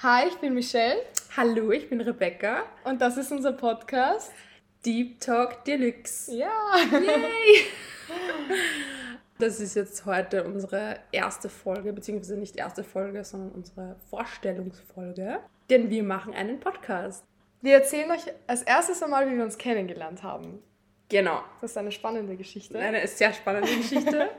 [0.00, 1.02] Hi, ich bin Michelle.
[1.36, 2.62] Hallo, ich bin Rebecca.
[2.84, 4.30] Und das ist unser Podcast
[4.86, 6.36] Deep Talk Deluxe.
[6.36, 6.52] Ja.
[6.92, 7.66] Yay!
[9.40, 15.40] Das ist jetzt heute unsere erste Folge, beziehungsweise nicht erste Folge, sondern unsere Vorstellungsfolge.
[15.68, 17.24] Denn wir machen einen Podcast.
[17.60, 20.62] Wir erzählen euch als erstes einmal, wie wir uns kennengelernt haben.
[21.08, 21.42] Genau.
[21.60, 22.78] Das ist eine spannende Geschichte.
[22.78, 24.30] Eine sehr spannende Geschichte.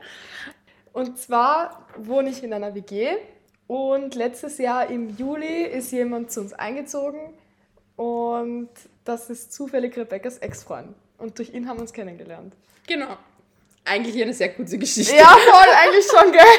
[0.94, 3.18] Und zwar wohne ich in einer WG
[3.70, 7.20] und letztes Jahr im Juli ist jemand zu uns eingezogen
[7.94, 8.68] und
[9.04, 10.92] das ist zufällig Rebecca's Ex-Freund.
[11.18, 12.52] Und durch ihn haben wir uns kennengelernt.
[12.88, 13.16] Genau.
[13.84, 15.14] Eigentlich eine sehr kurze Geschichte.
[15.14, 16.42] Ja, voll, eigentlich schon, gell?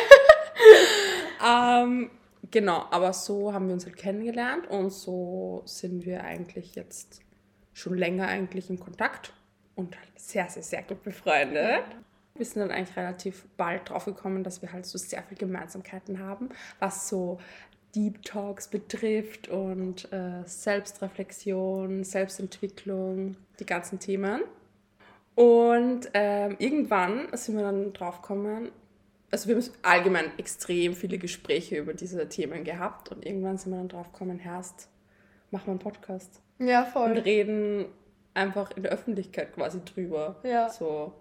[1.43, 2.11] Ähm,
[2.51, 7.19] genau, aber so haben wir uns halt kennengelernt und so sind wir eigentlich jetzt
[7.73, 9.33] schon länger eigentlich in Kontakt
[9.75, 11.83] und halt sehr, sehr, sehr gut befreundet.
[12.41, 16.17] Wir sind dann eigentlich relativ bald drauf gekommen, dass wir halt so sehr viele Gemeinsamkeiten
[16.17, 17.37] haben, was so
[17.93, 24.41] Deep Talks betrifft und äh, Selbstreflexion, Selbstentwicklung, die ganzen Themen.
[25.35, 28.71] Und ähm, irgendwann sind wir dann drauf gekommen,
[29.29, 33.77] also wir haben allgemein extrem viele Gespräche über diese Themen gehabt und irgendwann sind wir
[33.77, 34.89] dann drauf gekommen, Herst,
[35.51, 37.11] machen wir einen Podcast Ja, und voll.
[37.19, 37.85] reden
[38.33, 40.37] einfach in der Öffentlichkeit quasi drüber.
[40.43, 40.69] Ja.
[40.69, 41.13] So.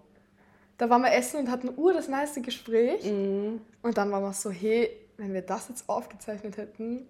[0.81, 3.03] Da waren wir essen und hatten ur das nice Gespräch.
[3.05, 7.07] Mm, Und dann waren wir so, hey, wenn wir das jetzt aufgezeichnet hätten,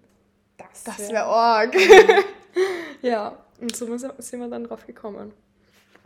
[0.58, 1.74] das das wär- wäre arg.
[3.00, 5.32] ja, und so sind wir dann drauf gekommen.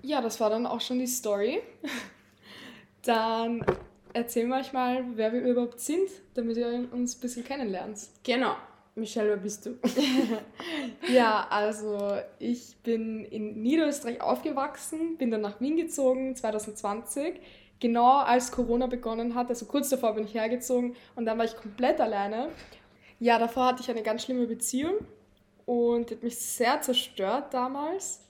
[0.01, 1.61] Ja, das war dann auch schon die Story.
[3.03, 3.65] Dann
[4.13, 7.99] erzählen wir euch mal, wer wir überhaupt sind, damit ihr uns ein bisschen kennenlernt.
[8.23, 8.55] Genau.
[8.97, 9.79] Michelle, wer bist du?
[11.13, 17.41] Ja, also ich bin in Niederösterreich aufgewachsen, bin dann nach Wien gezogen 2020,
[17.79, 21.55] genau als Corona begonnen hat, also kurz davor bin ich hergezogen und dann war ich
[21.55, 22.49] komplett alleine.
[23.21, 24.95] Ja, davor hatte ich eine ganz schlimme Beziehung
[25.67, 28.23] und die hat mich sehr zerstört damals.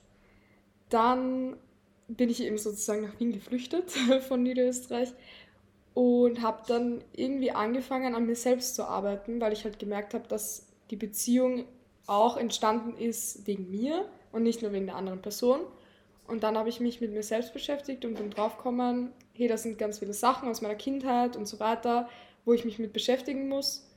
[0.89, 1.57] Dann
[2.09, 3.91] bin ich eben sozusagen nach Wien geflüchtet
[4.27, 5.13] von Niederösterreich
[5.97, 10.27] und habe dann irgendwie angefangen, an mir selbst zu arbeiten, weil ich halt gemerkt habe,
[10.27, 11.65] dass die Beziehung
[12.05, 15.61] auch entstanden ist wegen mir und nicht nur wegen der anderen Person.
[16.27, 19.79] Und dann habe ich mich mit mir selbst beschäftigt und bin draufgekommen, hey, da sind
[19.79, 22.07] ganz viele Sachen aus meiner Kindheit und so weiter,
[22.45, 23.89] wo ich mich mit beschäftigen muss.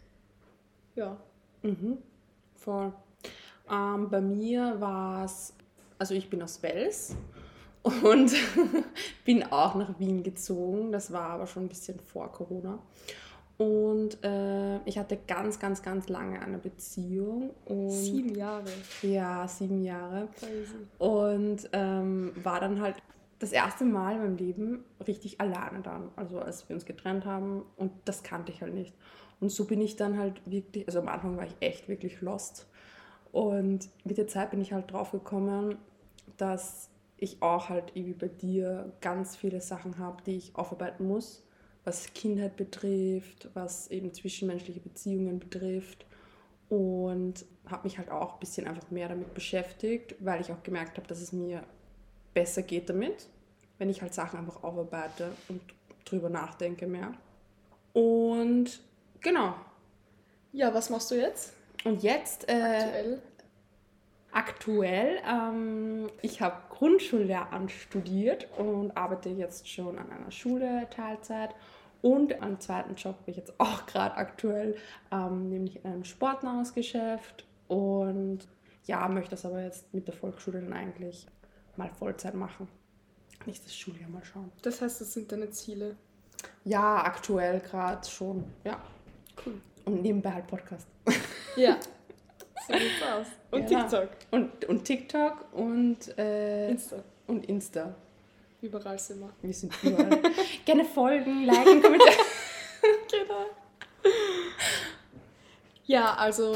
[0.94, 1.18] Ja.
[1.60, 1.98] Mhm.
[2.54, 2.94] Voll.
[3.70, 5.52] Ähm, bei mir war es,
[5.98, 7.14] also ich bin aus Wels
[7.82, 8.32] und
[9.24, 10.92] bin auch nach Wien gezogen.
[10.92, 12.78] Das war aber schon ein bisschen vor Corona.
[13.56, 17.50] Und äh, ich hatte ganz, ganz, ganz lange eine Beziehung.
[17.66, 18.64] Und Sieben Jahre.
[19.02, 20.28] Ja, sieben Jahre.
[20.38, 20.76] Crazy.
[20.98, 22.96] Und ähm, war dann halt
[23.38, 26.10] das erste Mal in meinem Leben richtig alleine dann.
[26.16, 28.94] Also als wir uns getrennt haben und das kannte ich halt nicht.
[29.40, 32.66] Und so bin ich dann halt wirklich, also am Anfang war ich echt wirklich lost.
[33.32, 35.76] Und mit der Zeit bin ich halt drauf gekommen,
[36.36, 41.44] dass ich auch halt wie bei dir ganz viele Sachen habe, die ich aufarbeiten muss,
[41.84, 46.06] was Kindheit betrifft, was eben zwischenmenschliche Beziehungen betrifft
[46.68, 50.96] und habe mich halt auch ein bisschen einfach mehr damit beschäftigt, weil ich auch gemerkt
[50.96, 51.62] habe, dass es mir
[52.32, 53.28] besser geht damit,
[53.78, 55.60] wenn ich halt Sachen einfach aufarbeite und
[56.04, 57.12] drüber nachdenke mehr.
[57.92, 58.80] Und
[59.20, 59.54] genau.
[60.52, 61.52] Ja, was machst du jetzt?
[61.84, 63.22] Und jetzt äh, Aktuell?
[64.32, 71.54] aktuell, ähm, ich habe Grundschullehramt studiert und arbeite jetzt schon an einer Schule Teilzeit
[72.00, 74.74] und einen zweiten Job bin ich jetzt auch gerade aktuell,
[75.12, 78.48] ähm, nämlich in einem Sportnahrungsgeschäft und
[78.86, 81.26] ja, möchte das aber jetzt mit der Volksschule dann eigentlich
[81.76, 82.66] mal Vollzeit machen.
[83.44, 84.50] Nächstes Schuljahr mal schauen.
[84.62, 85.96] Das heißt, das sind deine Ziele.
[86.64, 88.80] Ja, aktuell gerade schon, ja.
[89.44, 89.60] Cool.
[89.84, 90.88] Und nebenbei halt Podcast.
[91.56, 91.76] Ja.
[92.72, 93.26] So sieht's aus.
[93.50, 93.82] Und Ja.
[93.82, 94.08] TikTok.
[94.30, 96.96] Und, und TikTok und, äh, Insta.
[97.26, 97.94] und Insta.
[98.62, 99.30] Überall sind wir.
[99.42, 100.20] Wir sind überall.
[100.64, 102.14] Gerne folgen, liken, kommentieren.
[103.10, 103.44] Genau.
[105.84, 106.54] Ja, also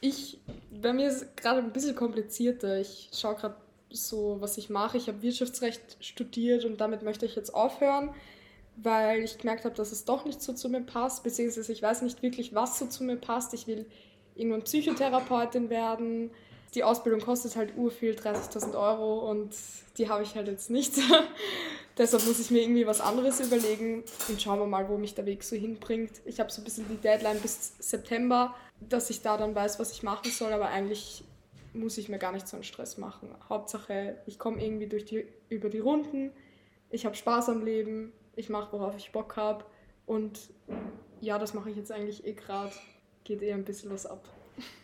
[0.00, 0.38] ich,
[0.70, 2.78] bei mir ist es gerade ein bisschen komplizierter.
[2.80, 3.56] Ich schaue gerade
[3.90, 4.96] so, was ich mache.
[4.98, 8.12] Ich habe Wirtschaftsrecht studiert und damit möchte ich jetzt aufhören,
[8.76, 12.02] weil ich gemerkt habe, dass es doch nicht so zu mir passt, beziehungsweise ich weiß
[12.02, 13.54] nicht wirklich, was so zu mir passt.
[13.54, 13.86] Ich will
[14.34, 16.30] irgendwann Psychotherapeutin werden.
[16.74, 19.54] Die Ausbildung kostet halt urviel, 30.000 Euro und
[19.96, 20.94] die habe ich halt jetzt nicht.
[21.98, 25.26] Deshalb muss ich mir irgendwie was anderes überlegen und schauen wir mal, wo mich der
[25.26, 26.10] Weg so hinbringt.
[26.24, 29.92] Ich habe so ein bisschen die Deadline bis September, dass ich da dann weiß, was
[29.92, 31.22] ich machen soll, aber eigentlich
[31.72, 33.28] muss ich mir gar nicht so einen Stress machen.
[33.48, 36.32] Hauptsache, ich komme irgendwie durch die, über die Runden,
[36.90, 39.64] ich habe Spaß am Leben, ich mache, worauf ich Bock habe
[40.06, 40.40] und
[41.20, 42.72] ja, das mache ich jetzt eigentlich eh gerade.
[43.24, 44.22] Geht eher ein bisschen was ab.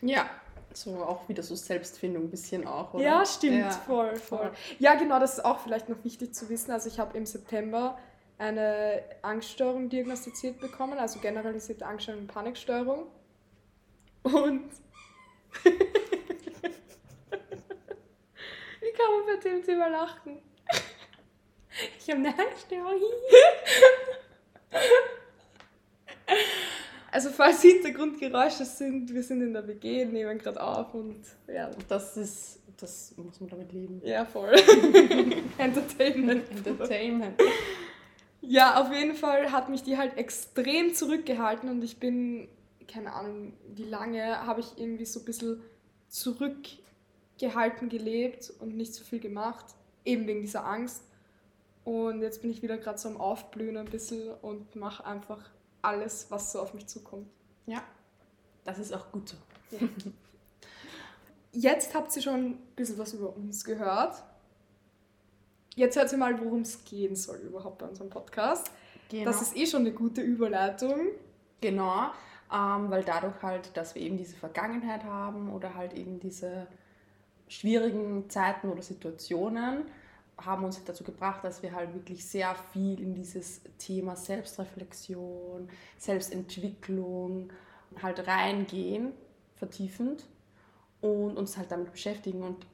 [0.00, 0.28] Ja,
[0.72, 3.04] so auch wieder so Selbstfindung ein bisschen auch, oder?
[3.04, 3.70] Ja, stimmt, Ja.
[3.70, 4.50] voll, voll.
[4.78, 6.70] Ja, genau, das ist auch vielleicht noch wichtig zu wissen.
[6.72, 7.98] Also ich habe im September
[8.38, 13.06] eine Angststörung diagnostiziert bekommen, also generalisierte Angststörung und Panikstörung.
[14.22, 14.70] Und
[18.80, 20.40] wie kann man bei dem Thema lachen?
[21.98, 23.00] Ich habe eine Angststörung.
[27.12, 31.20] Also falls Hintergrundgeräusche sind, wir sind in der WG, nehmen gerade auf und
[31.52, 34.00] ja, Das ist, das muss man damit leben.
[34.04, 34.54] ja voll.
[35.58, 36.44] Entertainment.
[36.50, 37.40] Entertainment.
[38.42, 42.48] Ja, auf jeden Fall hat mich die halt extrem zurückgehalten und ich bin,
[42.88, 45.62] keine Ahnung, wie lange, habe ich irgendwie so ein bisschen
[46.08, 49.66] zurückgehalten gelebt und nicht so viel gemacht,
[50.04, 51.04] eben wegen dieser Angst.
[51.84, 55.50] Und jetzt bin ich wieder gerade so am Aufblühen ein bisschen und mache einfach
[55.82, 57.26] alles, was so auf mich zukommt.
[57.66, 57.82] Ja,
[58.64, 59.36] das ist auch gut so.
[61.52, 64.22] Jetzt habt ihr schon ein bisschen was über uns gehört.
[65.74, 68.70] Jetzt hört ihr mal, worum es gehen soll überhaupt bei unserem Podcast.
[69.08, 69.24] Genau.
[69.24, 71.08] Das ist eh schon eine gute Überleitung.
[71.60, 72.10] Genau,
[72.52, 76.66] ähm, weil dadurch halt, dass wir eben diese Vergangenheit haben oder halt eben diese
[77.48, 79.84] schwierigen Zeiten oder Situationen,
[80.44, 87.50] haben uns dazu gebracht, dass wir halt wirklich sehr viel in dieses Thema Selbstreflexion, Selbstentwicklung
[88.02, 89.12] halt reingehen,
[89.56, 90.26] vertiefend
[91.00, 92.66] und uns halt damit beschäftigen und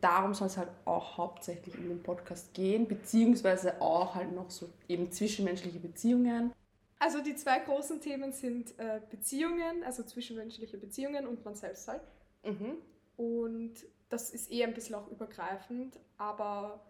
[0.00, 4.68] darum soll es halt auch hauptsächlich in dem Podcast gehen, beziehungsweise auch halt noch so
[4.88, 6.52] eben zwischenmenschliche Beziehungen.
[6.98, 12.02] Also die zwei großen Themen sind äh, Beziehungen, also zwischenmenschliche Beziehungen und man selbst halt.
[12.44, 12.76] Mhm.
[13.16, 13.74] Und
[14.08, 16.80] das ist eh ein bisschen auch übergreifend, aber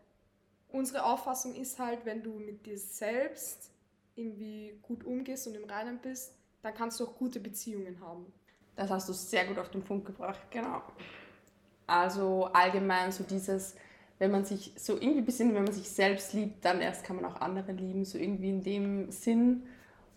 [0.74, 3.70] unsere Auffassung ist halt, wenn du mit dir selbst
[4.16, 8.26] irgendwie gut umgehst und im Reinen bist, dann kannst du auch gute Beziehungen haben.
[8.76, 10.82] Das hast du sehr gut auf den Punkt gebracht, genau.
[11.86, 13.76] Also allgemein so dieses,
[14.18, 17.16] wenn man sich so irgendwie ein bisschen, wenn man sich selbst liebt, dann erst kann
[17.16, 19.62] man auch andere lieben, so irgendwie in dem Sinn.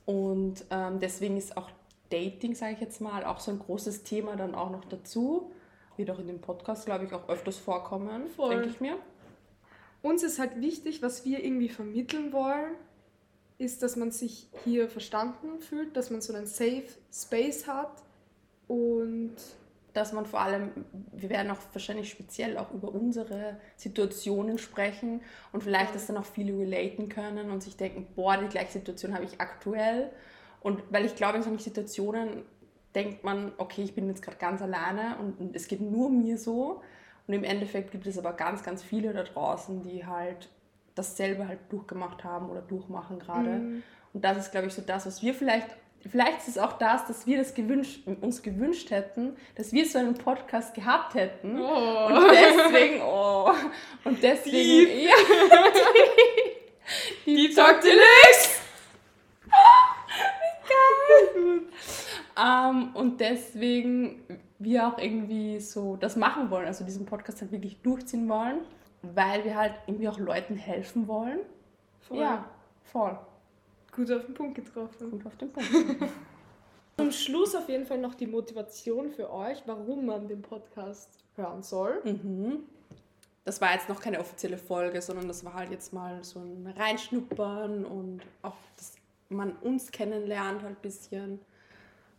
[0.05, 1.69] Und ähm, deswegen ist auch
[2.09, 5.51] Dating, sage ich jetzt mal, auch so ein großes Thema dann auch noch dazu.
[5.97, 8.97] Wird auch in dem Podcast, glaube ich, auch öfters vorkommen, denke ich mir.
[10.07, 12.75] Uns ist halt wichtig, was wir irgendwie vermitteln wollen,
[13.57, 17.91] ist, dass man sich hier verstanden fühlt, dass man so einen Safe Space hat
[18.69, 19.35] und
[19.91, 20.71] dass man vor allem,
[21.11, 25.19] wir werden auch wahrscheinlich speziell auch über unsere Situationen sprechen
[25.51, 29.13] und vielleicht, dass dann auch viele relaten können und sich denken, boah, die gleiche Situation
[29.13, 30.09] habe ich aktuell.
[30.61, 32.43] Und weil ich glaube, in solchen Situationen
[32.95, 36.37] denkt man, okay, ich bin jetzt gerade ganz alleine und, und es geht nur mir
[36.37, 36.81] so.
[37.27, 40.49] Und im Endeffekt gibt es aber ganz, ganz viele da draußen, die halt
[40.95, 43.49] dasselbe halt durchgemacht haben oder durchmachen gerade.
[43.49, 43.83] Mhm.
[44.13, 45.67] Und das ist, glaube ich, so das, was wir vielleicht,
[46.09, 49.99] vielleicht ist es auch das, dass wir das gewünscht, uns gewünscht hätten, dass wir so
[49.99, 51.59] einen Podcast gehabt hätten.
[51.59, 52.07] Oh.
[52.07, 53.51] Und deswegen, oh,
[54.05, 55.09] und deswegen, Deep.
[55.09, 55.15] ja,
[57.25, 58.46] die, Deep Talk Deluxe!
[62.37, 64.21] Ähm, und deswegen
[64.59, 68.61] wir auch irgendwie so das machen wollen, also diesen Podcast halt wirklich durchziehen wollen,
[69.01, 71.39] weil wir halt irgendwie auch Leuten helfen wollen.
[72.01, 72.19] Voll.
[72.19, 72.49] Ja,
[72.83, 73.17] voll.
[73.91, 75.11] Gut auf den Punkt getroffen.
[75.11, 75.69] Gut auf den Punkt.
[76.97, 81.61] Zum Schluss auf jeden Fall noch die Motivation für euch, warum man den Podcast hören
[81.61, 82.01] soll.
[82.03, 82.63] Mhm.
[83.45, 86.73] Das war jetzt noch keine offizielle Folge, sondern das war halt jetzt mal so ein
[86.75, 88.95] Reinschnuppern und auch, dass
[89.29, 91.39] man uns kennenlernt halt ein bisschen.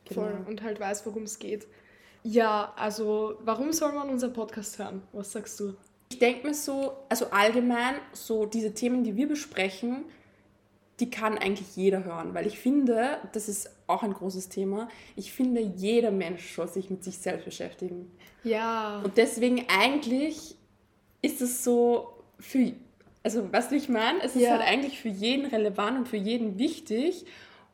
[0.08, 0.22] Genau.
[0.22, 0.44] Voll.
[0.48, 1.66] Und halt weiß, worum es geht.
[2.24, 5.02] Ja, also warum soll man unseren Podcast hören?
[5.12, 5.74] Was sagst du?
[6.10, 10.04] Ich denke mir so, also allgemein, so diese Themen, die wir besprechen,
[11.00, 15.32] die kann eigentlich jeder hören, weil ich finde, das ist auch ein großes Thema, ich
[15.32, 18.10] finde, jeder Mensch soll sich mit sich selbst beschäftigen.
[18.42, 19.00] Ja.
[19.04, 20.56] Und deswegen eigentlich
[21.22, 22.72] ist es so für,
[23.22, 24.20] also weißt du, wie ich meine?
[24.22, 24.52] Es ist Ja.
[24.58, 27.26] halt eigentlich für jeden relevant und für jeden wichtig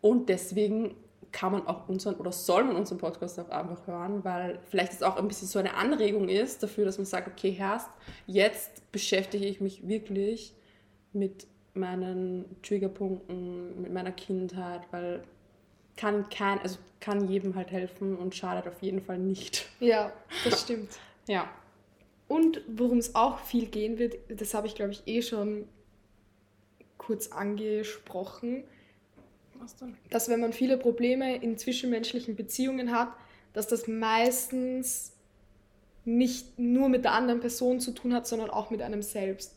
[0.02, 0.94] und deswegen
[1.34, 5.02] kann man auch unseren oder soll man unseren Podcast auch einfach hören, weil vielleicht es
[5.02, 7.90] auch ein bisschen so eine Anregung ist dafür, dass man sagt, okay, Herst,
[8.28, 10.54] jetzt beschäftige ich mich wirklich
[11.12, 15.24] mit meinen Triggerpunkten, mit meiner Kindheit, weil
[15.96, 19.66] kann kein, also kann jedem halt helfen und schadet auf jeden Fall nicht.
[19.80, 20.12] Ja,
[20.44, 20.90] das stimmt.
[21.26, 21.50] Ja.
[22.28, 25.66] Und worum es auch viel gehen wird, das habe ich glaube ich eh schon
[26.98, 28.64] kurz angesprochen,
[29.64, 29.96] Was dann?
[30.10, 33.08] dass wenn man viele Probleme in zwischenmenschlichen Beziehungen hat,
[33.54, 35.12] dass das meistens
[36.04, 39.54] nicht nur mit der anderen Person zu tun hat, sondern auch mit einem selbst.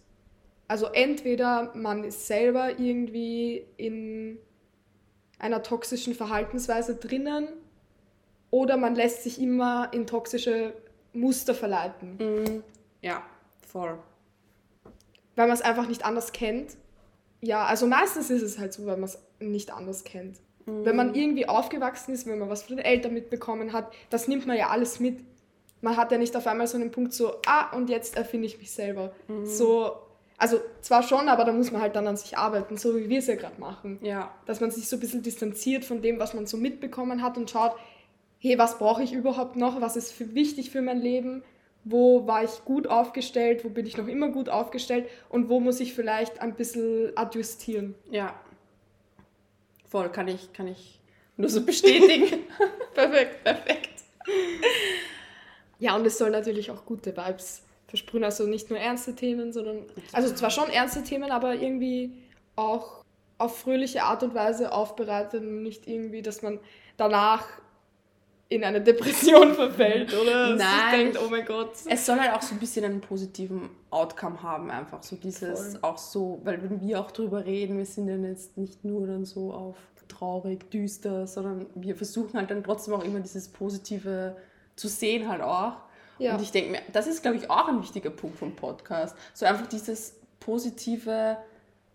[0.70, 4.38] Also entweder man ist selber irgendwie in
[5.40, 7.48] einer toxischen Verhaltensweise drinnen
[8.50, 10.74] oder man lässt sich immer in toxische
[11.14, 12.18] Muster verleiten.
[12.18, 12.64] Mhm.
[13.02, 13.24] Ja,
[13.62, 14.00] voll.
[15.36, 16.78] Weil man es einfach nicht anders kennt.
[17.42, 20.38] Ja, also meistens ist es halt so, weil man es nicht anders kennt.
[20.66, 20.86] Mhm.
[20.86, 24.46] Wenn man irgendwie aufgewachsen ist, wenn man was von den Eltern mitbekommen hat, das nimmt
[24.46, 25.20] man ja alles mit.
[25.82, 28.58] Man hat ja nicht auf einmal so einen Punkt so, ah, und jetzt erfinde ich
[28.58, 29.14] mich selber.
[29.28, 29.46] Mhm.
[29.46, 29.94] So,
[30.38, 33.20] also zwar schon, aber da muss man halt dann an sich arbeiten, so wie wir
[33.20, 34.00] es ja gerade machen.
[34.02, 34.32] Ja.
[34.46, 37.50] Dass man sich so ein bisschen distanziert von dem, was man so mitbekommen hat und
[37.50, 37.76] schaut,
[38.40, 41.44] hey, was brauche ich überhaupt noch, was ist für, wichtig für mein Leben,
[41.84, 45.80] wo war ich gut aufgestellt, wo bin ich noch immer gut aufgestellt und wo muss
[45.80, 47.96] ich vielleicht ein bisschen adjustieren.
[48.12, 48.36] Ja.
[49.90, 51.00] Voll, kann ich, kann ich
[51.38, 52.44] nur so bestätigen.
[52.94, 54.04] perfekt, perfekt.
[55.80, 59.86] Ja, und es soll natürlich auch gute Vibes versprühen, also nicht nur ernste Themen, sondern,
[60.12, 62.12] also zwar schon ernste Themen, aber irgendwie
[62.56, 63.04] auch
[63.38, 66.60] auf fröhliche Art und Weise aufbereitet und nicht irgendwie, dass man
[66.98, 67.46] danach
[68.50, 71.72] in eine Depression verfällt oder Nein, denkt, oh mein Gott.
[71.90, 75.80] Es soll halt auch so ein bisschen einen positiven Outcome haben, einfach so dieses Voll.
[75.82, 79.26] auch so, weil wenn wir auch drüber reden, wir sind dann jetzt nicht nur dann
[79.26, 79.76] so auf
[80.08, 84.38] traurig, düster, sondern wir versuchen halt dann trotzdem auch immer dieses Positive
[84.76, 85.74] zu sehen halt auch.
[86.18, 86.36] Ja.
[86.36, 89.46] Und ich denke mir, das ist glaube ich auch ein wichtiger Punkt vom Podcast, so
[89.46, 91.38] einfach dieses positive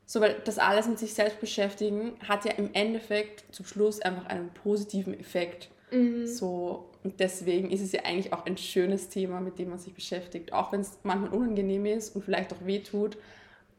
[0.04, 4.26] so, weil das alles mit sich selbst beschäftigen hat ja im Endeffekt zum Schluss einfach
[4.26, 5.71] einen positiven Effekt.
[5.93, 6.27] Mhm.
[6.27, 9.95] So, und deswegen ist es ja eigentlich auch ein schönes Thema, mit dem man sich
[9.95, 13.19] beschäftigt, auch wenn es manchmal unangenehm ist und vielleicht auch wehtut.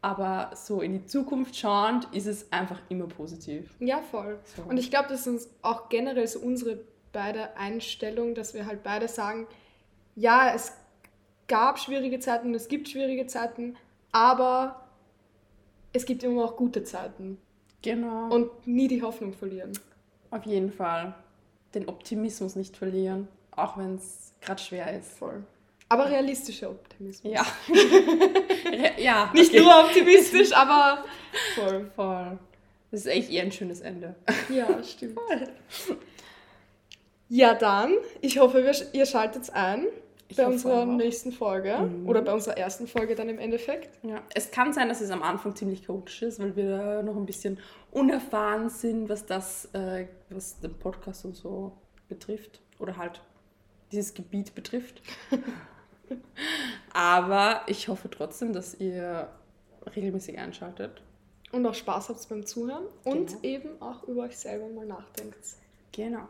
[0.02, 3.74] Aber so in die Zukunft schauend ist es einfach immer positiv.
[3.80, 4.38] Ja, voll.
[4.54, 4.62] So.
[4.62, 6.80] Und ich glaube, das ist uns auch generell so unsere
[7.12, 9.46] beide Einstellung, dass wir halt beide sagen,
[10.14, 10.72] ja, es
[11.48, 13.76] gab schwierige Zeiten, es gibt schwierige Zeiten,
[14.12, 14.88] aber
[15.94, 17.38] es gibt immer auch gute Zeiten.
[17.80, 18.28] Genau.
[18.28, 19.72] Und nie die Hoffnung verlieren.
[20.30, 21.14] Auf jeden Fall
[21.74, 25.12] den Optimismus nicht verlieren, auch wenn es gerade schwer ist.
[25.18, 25.44] Voll.
[25.88, 27.32] Aber realistischer Optimismus.
[27.32, 27.46] Ja.
[28.98, 29.30] ja.
[29.34, 29.60] Nicht okay.
[29.60, 31.04] nur optimistisch, aber
[31.54, 31.90] voll.
[31.94, 32.38] Voll.
[32.90, 34.14] Das ist echt eher ein schönes Ende.
[34.48, 35.18] Ja, stimmt.
[35.28, 35.48] Voll.
[37.28, 39.86] Ja, dann, ich hoffe, ihr schaltet ein
[40.28, 42.08] ich bei unserer nächsten Folge mhm.
[42.08, 43.98] oder bei unserer ersten Folge dann im Endeffekt.
[44.04, 44.22] Ja.
[44.34, 47.58] Es kann sein, dass es am Anfang ziemlich chaotisch ist, weil wir noch ein bisschen
[47.90, 51.72] unerfahren sind, was das, äh, was den Podcast und so
[52.08, 53.20] betrifft oder halt
[53.92, 55.02] dieses Gebiet betrifft.
[56.92, 59.28] Aber ich hoffe trotzdem, dass ihr
[59.94, 61.02] regelmäßig einschaltet.
[61.52, 63.16] Und auch Spaß habt beim Zuhören genau.
[63.16, 65.38] und eben auch über euch selber mal nachdenkt.
[65.92, 66.26] Genau.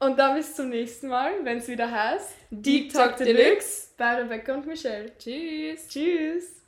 [0.00, 4.54] Und dann bis zum nächsten Mal, wenn es wieder heißt Deep Talk Deluxe bei Rebecca
[4.54, 5.12] und Michelle.
[5.18, 5.88] Tschüss.
[5.88, 6.59] Tschüss.